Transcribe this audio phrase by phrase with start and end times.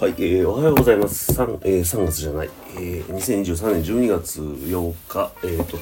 [0.00, 1.30] はい、えー、おはようございます。
[1.30, 5.76] 3, えー、3月じゃない、えー、2023年12月8日、えーと、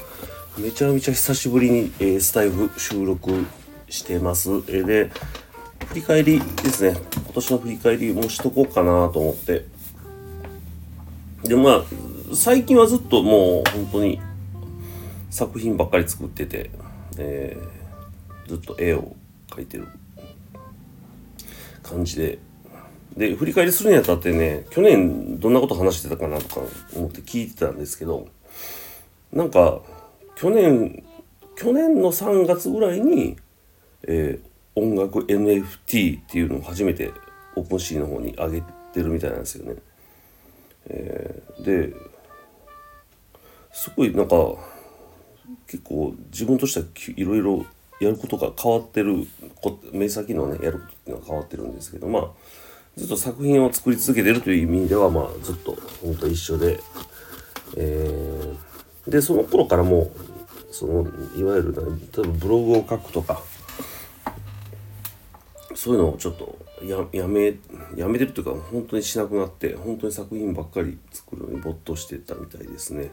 [0.60, 3.46] めちゃめちゃ久しぶりに、えー、スタイフ収録
[3.88, 4.50] してます。
[4.50, 5.12] えー、で、
[5.86, 9.66] 振り返りですね、今年の振り返りもしとこうかなと思って。
[11.44, 11.82] で、まあ、
[12.34, 14.20] 最近はずっともう本当に
[15.30, 16.72] 作品ばっかり作ってて、
[17.18, 19.14] えー、ずっと絵を
[19.50, 19.86] 描いてる
[21.84, 22.40] 感じで、
[23.16, 28.28] で、振り返りするにあたってね、去年どんなこと話してたかなとか思って聞いてたんですけど、
[29.32, 29.80] なんか、
[30.36, 31.02] 去年、
[31.56, 33.36] 去年の3月ぐらいに、
[34.04, 37.12] えー、音楽 NFT っていうのを初めて
[37.56, 39.76] オープンシーの方に上げてるみたいなんですよね。
[40.86, 41.94] えー、で、
[43.72, 44.36] すごいなんか、
[45.66, 47.66] 結構自分としてはいろいろ
[48.00, 49.26] やることが変わってる
[49.92, 52.28] 目先のねやることっていうのは変わってるんですけどまあ
[52.98, 56.80] ずっと作品を作り続けてるという意味ではまあずっと本当一緒で、
[57.76, 60.10] えー、でその頃からもう
[60.72, 63.40] そのいわゆる、ね、例えばブログを書くとか
[65.76, 67.54] そういうのをちょっとややめ
[67.94, 73.12] やめてるというか本当にしなくなって本当に作品ばっかり作るのに没頭してたみたいですね。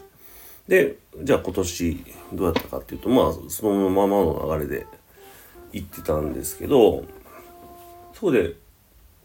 [0.67, 4.87] でじゃあ今年どうやったかっていうとまあそのままの流れで
[5.73, 7.03] 行ってたんですけど
[8.13, 8.55] そこで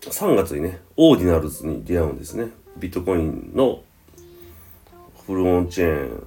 [0.02, 2.48] 3月にねオーディナルズに出会うんですね。
[2.78, 3.82] ビットコインの
[5.26, 6.26] フルオンチェーン。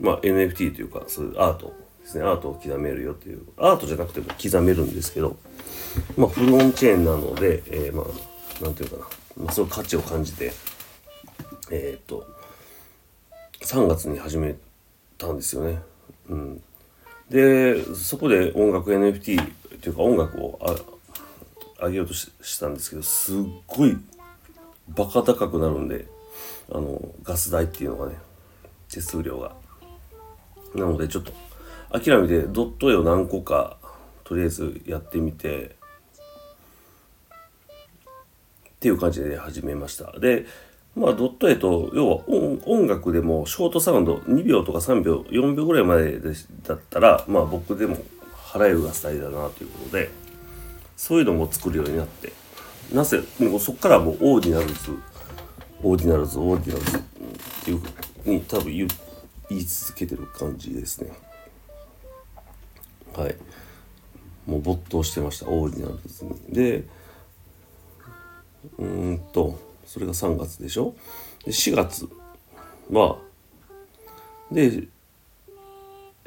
[0.00, 2.24] まあ NFT というかそういうアートですね。
[2.24, 3.42] アートを刻めるよっていう。
[3.56, 5.36] アートじゃなくても刻めるんですけど
[6.16, 9.02] まあフルオンチェーンなので、えー、まあなんていうかな、
[9.44, 10.52] まあ、そういう価値を感じて
[11.70, 12.26] えっ、と
[13.62, 14.56] 3月に始め
[15.16, 15.78] たんですよね。
[16.28, 16.62] うん、
[17.30, 20.74] でそこで音楽 NFT というか音楽をあ
[21.80, 23.96] 上げようとしたんですけどすっごい
[24.88, 26.06] バカ高くなるんで
[26.70, 28.16] あのガス代っていうのがね
[28.90, 29.52] 手数料が。
[30.74, 31.32] なのでちょっと
[31.90, 33.78] 諦めてドット絵を何個か
[34.24, 35.76] とりあえずやってみて
[38.68, 40.12] っていう感じで始めました。
[40.18, 40.46] で
[40.94, 42.24] まあ、ドット絵と要は
[42.66, 47.98] 音楽でも short sound 2秒とか3秒4秒ぐらいまでだったらまあ僕でも
[48.34, 50.10] 払えるがスタイルだなということで
[50.98, 52.32] そういうのも作るようになって。
[52.92, 54.90] なのでもうそこからもう Ordinals
[55.82, 57.00] Ordinals Ordinals っ
[57.64, 58.86] ていうふうに多分言
[59.50, 61.12] い続けてる感じですね。
[63.14, 63.36] はい。
[64.46, 66.34] もう没頭してましたオーディナルズに。
[66.50, 66.84] で
[68.78, 70.94] うんとそれが3月でしょ？
[71.44, 72.08] で4月
[72.90, 73.18] は
[74.50, 74.88] で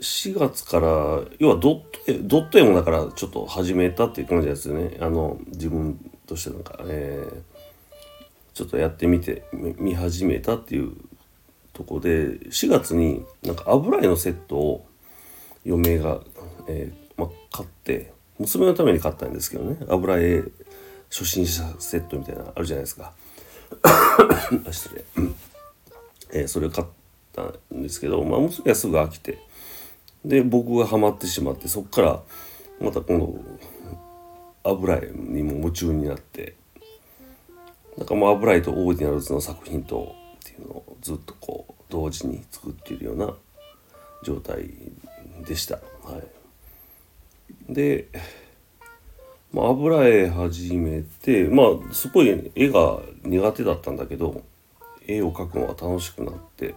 [0.02, 0.88] 4月から
[1.38, 4.98] 要はドット絵ドット絵もだからちょっと始めたっていう感じですよね。
[5.00, 7.42] あの自分としてなんか、えー、
[8.56, 10.94] ちょっとやってみて見始めたっていう
[11.74, 14.88] とこで4月になんか油絵のセットを
[15.64, 16.22] 嫁が、
[16.68, 19.78] えーまあ、買って娘のために買ったんですけどね。
[19.88, 20.44] 油絵
[21.12, 23.14] 初心者セットみたいなあるじゃないですか。
[24.72, 25.06] 失礼、
[26.34, 26.88] えー、それを買っ
[27.34, 27.44] た
[27.76, 29.51] んですけど、まあ、娘はすぐ飽きて。
[30.26, 32.22] で僕がハマってしまってそこから
[32.80, 33.36] またこの
[34.64, 36.56] 油絵にも夢中になって
[37.98, 43.34] だかもう油絵とオーディナルズの作品とっていうのをずっとこう同時に作っているような
[44.24, 44.70] 状態
[45.46, 45.76] でした。
[46.04, 46.22] は
[47.70, 48.08] い、で
[49.54, 54.44] まあ、油絵始めてまあすごい絵が苦手だったんだけど
[55.06, 56.74] 絵を描くのが楽しくなって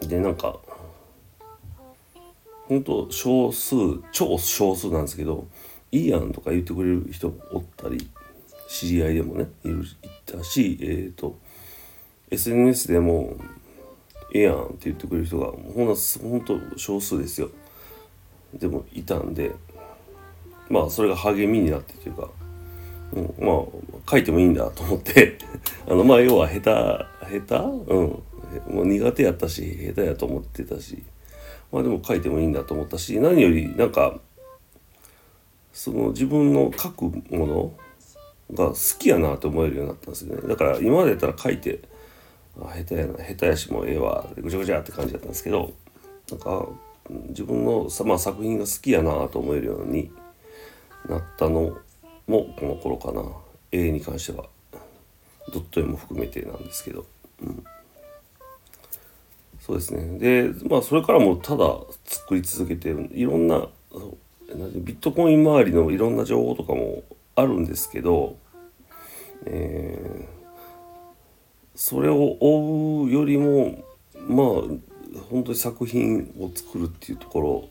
[0.00, 0.58] でなんか
[2.70, 3.74] ほんと少数
[4.12, 5.48] 超少数なんですけど
[5.90, 8.08] 「いいやん」とか言ってくれる人おったり
[8.68, 9.86] 知り合いでもねいるい
[10.24, 11.36] たしえっ、ー、と
[12.30, 13.36] SNS でも
[14.32, 17.50] 「ええやん」って言ってくれる人がほんとほんと少数ですよ。
[18.54, 19.50] でもいたんで
[20.68, 22.30] まあそれが励みになってというか、
[23.14, 25.38] うん、まあ書いてもいいんだと思って
[25.90, 27.58] あのまあ要は下手下
[27.88, 27.92] 手？
[27.92, 28.22] うん。
[28.68, 31.02] もう苦手やったし下手やと思ってたし。
[31.72, 34.18] まあでも書いてもいいんだと思ったし何よりなんか
[35.72, 37.72] その自分の書くもの
[38.52, 40.48] が好きやなと思えるようになったんですよね。
[40.48, 41.80] だから今までやったら書いて
[42.60, 45.72] あ下手やな下手やしもうええわぐちゃぐちゃって感じだったんですけど
[46.30, 46.66] なんか
[47.28, 50.12] 自分の、まあ、作品が好きやなと思えるように
[51.08, 51.76] なったの
[52.26, 53.22] もこの頃かな。
[53.72, 54.46] A に関しては。
[55.52, 57.06] ドット絵も含めてなんですけど、
[57.42, 57.64] うん、
[59.70, 60.18] そうですね。
[60.18, 61.64] でまあそれからもただ
[62.04, 63.68] 作り続けていろんな
[64.74, 67.04] ビットコイン周りのいろんな情報とかも
[67.36, 68.36] あるんですけど、
[69.46, 70.26] えー、
[71.76, 73.84] それを追うよりも
[74.26, 74.46] まあ
[75.30, 77.68] 本当に作品を作るっていうところ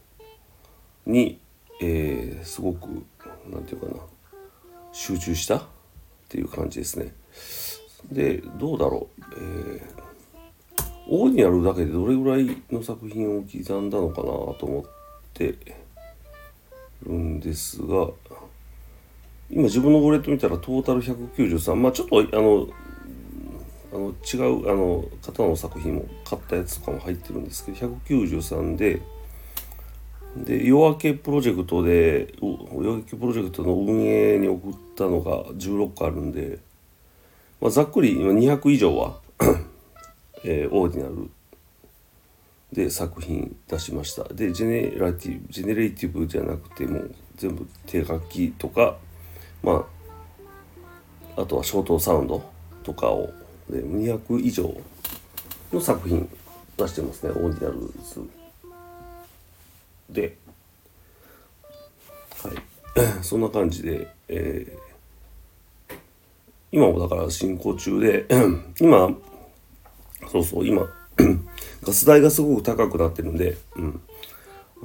[1.05, 1.41] に、
[1.81, 2.87] えー、すごく
[3.49, 4.01] 何て言うかな
[4.93, 5.63] 集中したっ
[6.29, 7.13] ていう感じですね。
[8.09, 10.08] でどうだろう、えー、
[11.11, 14.83] オーディナルだけでどれぐらいの作品を刻んだのかなと思っ
[15.33, 15.55] て
[17.03, 18.09] るんですが
[19.49, 22.67] 今自分のウォレット見たらトータル193まあちょっとあの
[23.91, 29.01] あの違うあの方の作品も買ったやつとかも入ってるんですけど193で
[30.37, 36.59] で夜明けプロジェクトで夜明けプロジェクトの運営に送ったのが16個あるんで、
[37.59, 39.17] まあ、ざっくり今200以上は
[40.43, 41.29] えー、 Ordinal
[42.71, 44.23] で作品出しました。
[44.25, 48.97] で generative generative じゃなくてもう全部手書きとか
[49.63, 49.85] ま
[51.35, 52.43] ああとは short sound
[52.83, 53.31] とかを
[53.69, 54.73] で200以上
[55.71, 56.29] の作品
[56.77, 58.29] 出してますね Ordinals
[60.09, 60.37] で。
[62.43, 62.69] はい。
[63.21, 65.95] そんな感じで、えー、
[66.71, 68.25] 今もだから進行中で
[68.81, 69.09] 今
[70.27, 70.87] そうそう今
[71.83, 74.01] ガス代がすごく高くなってるんで、うん、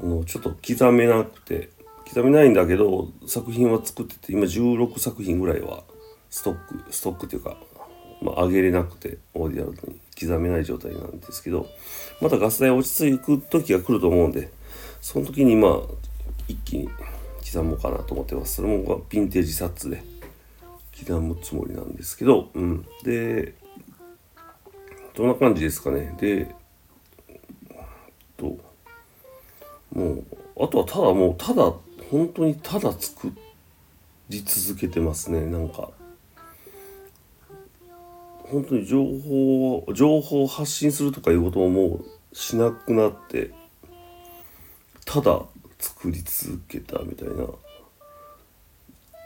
[0.03, 1.71] あのちょっと刻めなくて
[2.07, 5.85] 刻めないんだけど作品は作ってて今16作品ぐらいは
[6.31, 7.57] ストックストックっていうか
[8.23, 11.67] まあ、上げれなくてオーディナルに刻めない状態なんですけど
[12.23, 14.51] またガス代落ち着く時が来ると思うんで
[15.03, 15.73] その時にまあ
[16.49, 16.89] 一気に
[17.45, 18.57] 刻もうかなと思ってます。
[18.57, 20.03] それもヴィンテージサッツで
[20.99, 22.87] 刻むつもりなんですけどうん。
[23.03, 23.55] で
[25.15, 26.15] どんな感じですかね。
[26.19, 26.55] で
[28.37, 28.59] と
[29.93, 30.25] もう
[30.61, 31.73] あとはただもうただ
[32.11, 33.33] 本当にただ作
[34.29, 35.41] り続けてますね。
[35.47, 35.91] なんか
[38.43, 42.01] 本当に情報を情報を発信するとかいうこともも
[42.33, 43.53] うしなくなって
[45.05, 45.43] ただ
[45.79, 47.35] 作り続けたみたいな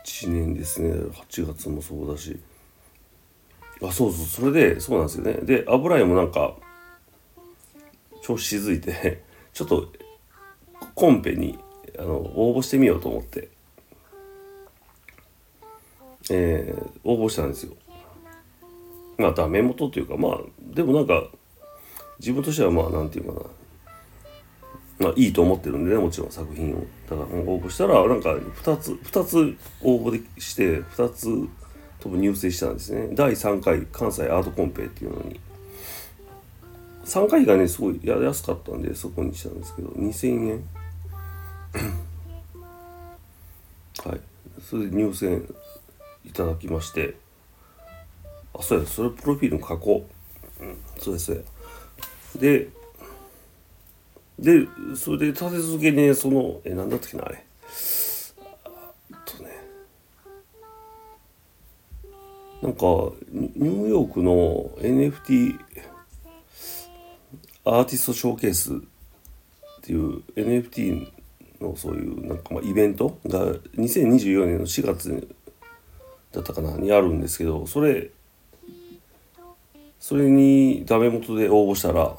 [0.04, 0.90] 1年ですね。
[0.90, 2.38] 8月もそうだし。
[3.82, 5.34] あそうそうそれでそうなんですよね。
[5.42, 6.54] で油絵もなんか
[8.22, 9.22] 調子づいて
[9.52, 9.88] ちょっと
[10.94, 11.58] コンペに
[11.98, 13.48] あの応募してみようと思って。
[16.30, 17.74] えー、応募したんですよ。
[19.16, 21.24] まあダメ元というかまあでもなんか
[22.20, 23.46] 自分としてはまあなんていうかな。
[24.98, 26.84] まあいいと思ってるんでねもちろん作品を。
[27.08, 31.48] だ応募したらなんか2つ2つ応募でして2つ
[32.00, 33.08] 多分入選したんですね。
[33.12, 35.40] 第3回関西アートコンペっていうのに。
[37.04, 40.64] 3回がねすごいやりやすかったんでそこにしたんですけど2000円。
[44.04, 44.20] はい。
[44.62, 45.42] それで入選
[46.24, 47.16] いただきまして。
[48.54, 50.06] あそうやそれプロフィールの書こ
[50.60, 51.44] う、ん、そうです
[52.38, 52.68] で
[54.38, 54.66] で
[54.96, 57.44] それで立て続けにそのえ何だったっけなあれ。
[62.62, 62.86] なんか
[63.30, 65.58] ニューヨークの NFT
[67.64, 68.78] アーティストショーケースっ
[69.82, 71.12] ていう NFT
[71.60, 73.46] のそういうなんかまあイベントが
[73.76, 75.28] 2024年の4月
[76.32, 78.10] だったかなにあるんですけどそれ
[80.00, 82.16] それにダメ元で応募したら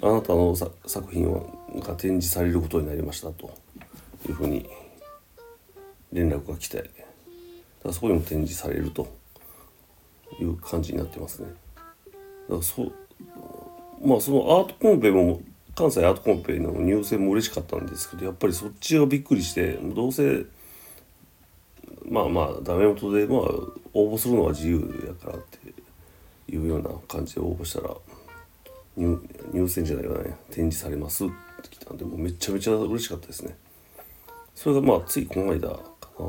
[0.00, 1.32] あなたの作品
[1.80, 3.52] が展示されることになりましたと
[4.28, 4.68] いうふうに
[6.12, 7.01] 連絡が来て。
[7.88, 9.08] らそこにも展示されると
[10.40, 11.48] いう感じになってますね。
[11.48, 11.50] だ
[12.50, 12.92] からそ
[14.04, 15.40] まあそのアートコンペも
[15.74, 20.44] 関西アートコンペの入選も嬉しかったんですけどやっぱりそっちがびっくりしてどうせ
[22.08, 23.40] まあまあダメ元でまあ
[23.94, 27.94] 応募するのは自由やからっていうような感じで応募したら
[28.96, 29.18] 入
[29.52, 31.28] 入選じゃないかね展示されますっ
[31.62, 33.56] て来たんでもうめちゃめちゃ嬉しかったですね
[34.54, 35.78] それがまあついこの間か
[36.18, 36.24] な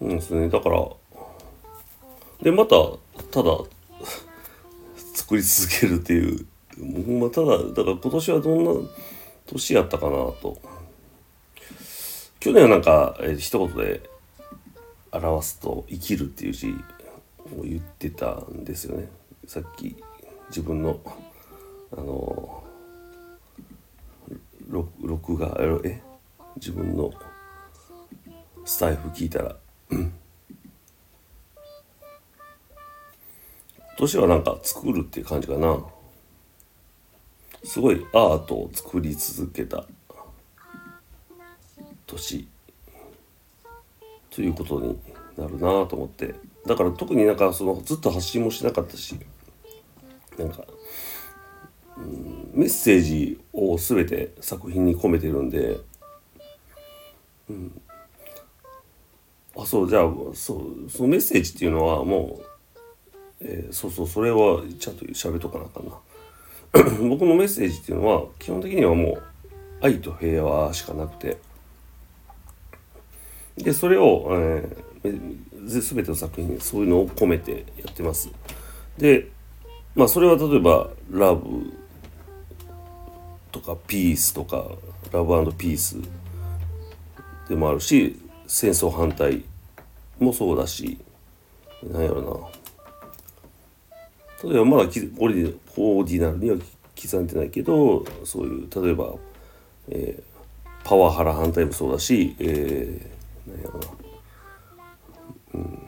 [0.00, 0.48] うんですね。
[0.48, 0.86] だから
[2.42, 2.76] でまた
[3.30, 3.50] ただ
[5.14, 6.46] 作り続けるっていう
[6.80, 8.88] もうま、ただだから今年はどんな
[9.46, 10.58] 年やったかなと。
[12.40, 14.08] 去年はなんか、えー、一言で
[15.10, 16.68] 表すと「生きる」っていう字
[17.58, 19.08] を言ってたんですよね。
[19.46, 19.96] さっき
[20.48, 21.00] 自分の
[21.90, 22.62] あの
[25.00, 26.00] 録画え
[26.56, 27.12] 自分の
[28.64, 29.56] スタイフ聞いたら
[33.98, 35.84] 年はなんか作るっていう感じかな。
[37.64, 39.84] すごいアートを作り続けた
[42.06, 42.48] 年。
[44.30, 44.96] ということに
[45.36, 46.34] なるなと思って。
[46.64, 49.18] だから特になんかそのずっと発信もしなかったし。
[50.38, 50.62] なんか、
[51.96, 55.80] うん、メッセージを全て作品に込めてるんで、
[57.50, 57.82] うん、
[59.58, 62.44] あそうじゃあそうそのメッセージっていうのはもう、
[63.40, 65.98] えー、そうそうそれはちゃんと喋っとかなあかんな。
[67.08, 69.22] 僕のメッセージっていうのは基本的にはもう
[69.80, 71.38] 愛と平和しかなくて。
[73.56, 78.30] でそれを、えー、全ての作品にそういうのを込めてやってます。
[78.96, 79.28] で
[79.96, 81.72] まあそれは例えばラブ
[83.50, 84.68] とかピースとか
[85.12, 85.96] ラブピース
[87.48, 89.44] でもあるし戦争反対
[90.18, 90.98] もそうだし
[91.84, 92.50] 何やろ
[94.42, 94.50] な。
[94.50, 96.56] 例えばまだオリディナルには
[97.00, 99.14] 刻んでないけどそういう例えば、
[99.88, 103.86] えー、パワハラ反対もそうだし、えー、何やろな、
[105.54, 105.78] うん、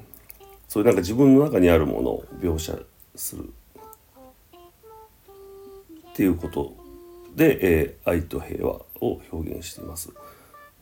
[0.69, 2.79] そういうなんか自分の中にあるものを描写
[3.15, 3.53] する。
[6.13, 6.77] っていうこと
[7.35, 10.11] で、えー、愛と平和を表現しています。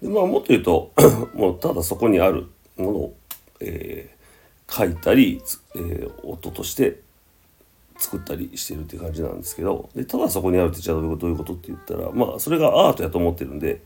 [0.02, 0.92] まあ、もっと言うと
[1.34, 3.14] もうただそこにあるものを、
[3.60, 5.40] えー、書いたり、
[5.74, 7.00] えー、音として
[7.96, 13.82] 作ったりしてるっていう感じなんですけどでただそこにあるってじゃあどういうことって言ったらまあそれがアートやと思ってるんで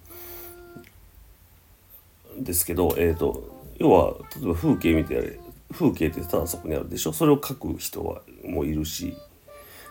[2.38, 3.42] ですけど、えーと、
[3.78, 5.38] 要は例えば風景見てやれ
[5.72, 7.12] 風景ってただそこにあるでしょ？
[7.12, 9.14] それを描く人はもいるしだ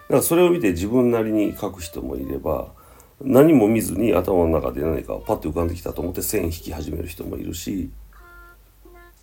[0.09, 2.67] からそれを見て自分なりに描く人もいれば
[3.23, 7.91] 何も見ずに頭の中で何かパッと浮かんできたと思って線引き始める人もいるし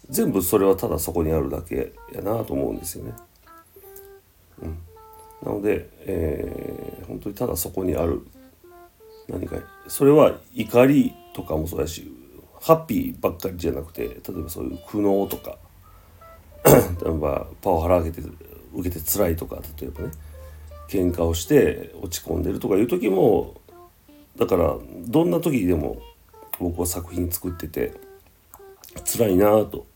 [0.09, 3.12] 全部それはただそこにあるだけやなと思うんですよね。
[4.62, 4.78] うん、
[5.43, 8.26] なので、えー、本当にただそこにある
[9.28, 12.11] 何かそれは怒りとかもそうやし
[12.61, 15.59] ハッピーばっかりじゃなくて例えばそういう苦悩とか
[16.64, 18.28] 例えばパワハラ受けて
[18.75, 20.11] 受けて辛いとか例えばね
[20.88, 23.61] 喧嘩をして落ち込んでるとかいう時も
[24.38, 24.76] だから
[25.07, 26.00] どんな時でも
[26.59, 27.95] 僕は作品作ってて
[29.04, 29.87] 辛いなぁと、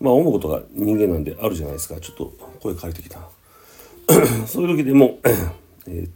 [0.00, 2.00] まあ思うことが人間なんであるじゃないですか。
[2.00, 3.20] ちょっと声変えてきた。
[4.46, 5.18] そういう時でも、
[5.86, 6.10] えー、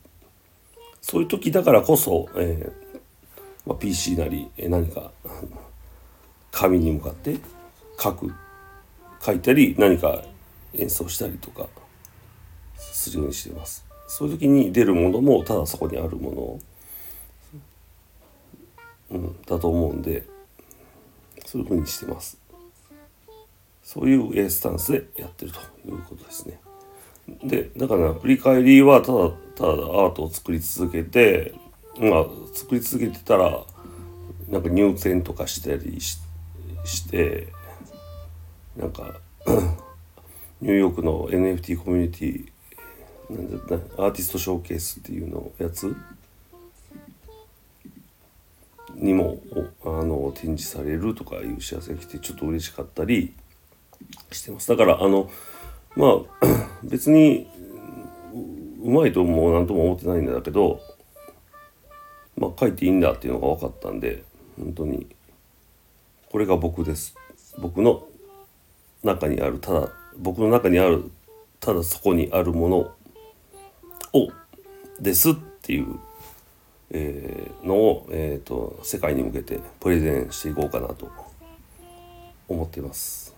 [1.00, 2.98] そういう時だからこそ、えー
[3.66, 5.10] まあ、PC なりえ何か
[6.50, 7.36] 紙に向かって
[7.98, 8.32] 書く。
[9.20, 10.22] 書いたり何か
[10.74, 11.66] 演奏したりとか
[12.76, 13.84] するようにしてます。
[14.06, 16.60] そういう時に出るものもただそこにあるものを
[19.10, 20.24] うん、だと思うんで
[21.44, 22.38] そういうふうにしてます。
[23.82, 26.60] そういうスタンスでやってるということですね。
[27.42, 31.54] でだから振り返りはただただアートを作り続けて
[31.98, 33.64] まあ作り続けてたら
[34.48, 37.48] なんか入選とかしたりして
[38.76, 39.14] なんか
[40.60, 42.50] ニューヨークの NFT コミュニティ
[43.30, 45.94] なんだアーティストショーケースっていうのやつ
[49.00, 49.40] にも
[49.84, 53.34] あの展示されるとかいう知らせが来てちょっと嬉しかったり
[54.32, 54.68] してます。
[54.68, 55.30] だからあの
[55.96, 56.06] ま
[56.40, 56.46] あ
[56.82, 57.48] 別に
[58.82, 60.80] うまいとも何とも思ってないんだけど
[62.36, 64.22] まあ書いていいんだっていうのが分かったんで
[64.58, 65.06] 本当に
[66.30, 67.14] これが僕です。
[67.58, 68.06] 僕の
[69.02, 71.10] 中にあるただ僕の中にある
[71.60, 72.76] ただそこにあるもの
[74.12, 74.30] を
[75.00, 75.98] ですっていう
[76.90, 81.10] えー、のを、えーと、世界に向けてプレゼンしていこうかなと
[82.48, 83.34] 思っています。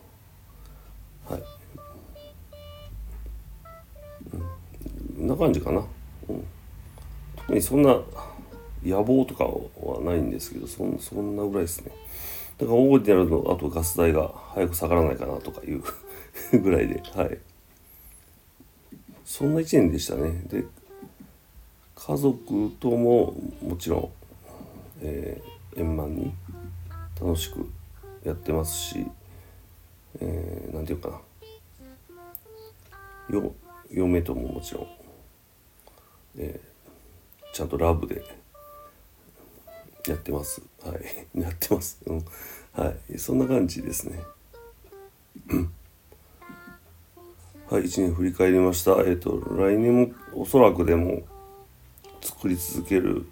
[1.28, 1.42] はい。
[5.18, 5.84] うん、な感じかな。
[6.28, 6.44] うん、
[7.36, 8.00] 特にそんな
[8.84, 11.90] 野望とかはないんですけどそんそんなぐらいですね。
[12.58, 15.82] だから大声になるのあとガス代が早く下がらないかなとかいう
[16.60, 17.38] ぐらいではい。
[19.24, 20.42] そんな一年でしたね。
[20.46, 20.64] で
[22.06, 24.10] 家族とももちろん、
[25.02, 26.32] えー、円満に
[27.20, 27.70] 楽しく
[28.24, 29.06] やってますし、
[30.18, 31.20] えー、ていうか
[33.28, 33.36] な。
[33.36, 33.54] よ
[33.92, 34.86] 嫁とももちろん、
[36.38, 38.24] えー、ちゃんとラブで
[40.08, 40.62] やってます。
[40.82, 41.04] はい。
[41.38, 42.00] やってます、
[42.72, 43.18] はい。
[43.18, 44.20] そんな感じですね。
[47.68, 47.82] はい。
[47.82, 48.92] 1年振り返りました。
[48.92, 51.22] えっ、ー、と来年もおそらくでも
[52.20, 53.26] 作り続ける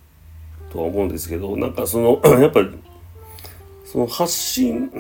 [0.71, 2.71] とは思うんですけどなんかその やっぱり
[3.85, 4.91] その発信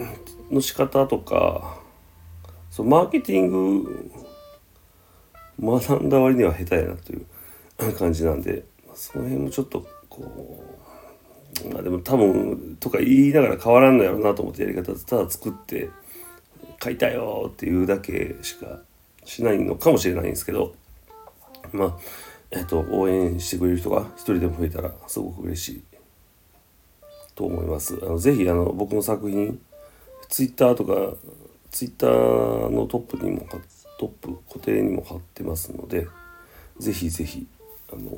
[0.51, 1.79] の仕方とか
[2.71, 4.11] そのマーケティング
[5.61, 7.27] 学んだ割には下手やなという
[7.99, 8.65] 感じなんで
[8.95, 10.65] その辺もちょっとこ
[11.65, 15.91] うまあでも多分とか言いながら変わらんのやろうなと思ってやり方ただ作って
[16.83, 18.81] 書いたよっていうだけしか
[19.25, 20.75] しないのかもしれないんですけど
[21.73, 21.97] まあ
[22.51, 25.83] えっと応援してくれる人が一人でも増えたらすごく嬉しい
[27.35, 27.99] と思います。
[28.03, 29.61] あのぜひあの僕の作品
[30.29, 31.17] ツイッターとか
[31.71, 33.47] ツイッターのトップにも
[33.99, 36.07] トップ固定にも貼ってますので
[36.79, 37.47] ぜひぜひ
[37.93, 38.11] あの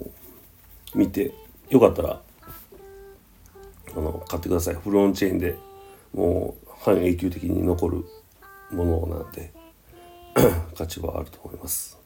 [0.94, 1.32] 見て
[1.68, 2.20] よかったら
[3.96, 4.74] あの買ってください。
[4.74, 5.56] フルオンチェーンで
[6.14, 8.04] もう半永久的に残る
[8.70, 9.52] ものなんで
[10.76, 11.98] 価値はあると思います、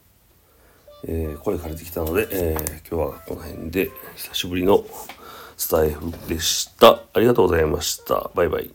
[1.07, 4.83] えー、声枯れてきたので、えー、今日はこの辺で久しぶりの
[5.57, 7.01] スタイフでした。
[7.13, 8.29] ありがとうございました。
[8.33, 8.71] バイバイ。